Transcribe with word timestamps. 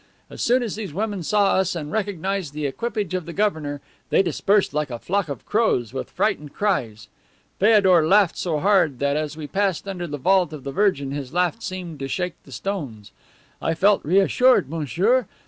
As 0.31 0.41
soon 0.41 0.63
as 0.63 0.77
these 0.77 0.95
women 0.95 1.21
saw 1.21 1.51
us 1.57 1.75
and 1.75 1.91
recognized 1.91 2.53
the 2.55 2.65
equipage 2.65 3.13
of 3.13 3.27
the 3.27 3.33
Governor, 3.33 3.81
they 4.09 4.23
dispersed 4.23 4.73
like 4.73 4.89
a 4.89 4.97
flock 4.97 5.29
of 5.29 5.45
crows, 5.45 5.93
with 5.93 6.09
frightened 6.09 6.53
cries. 6.53 7.07
Feodor 7.59 8.07
laughed 8.07 8.35
so 8.35 8.57
hard 8.59 8.97
that 8.97 9.15
as 9.15 9.37
we 9.37 9.45
passed 9.45 9.87
under 9.87 10.07
the 10.07 10.17
vault 10.17 10.53
of 10.53 10.63
the 10.63 10.71
Virgin 10.71 11.11
his 11.11 11.33
laugh 11.35 11.61
seemed 11.61 11.99
to 11.99 12.07
shake 12.07 12.33
the 12.45 12.51
stones. 12.51 13.11
I 13.61 13.75
felt 13.75 14.03
reassured, 14.03 14.71
monsieur. 14.71 15.27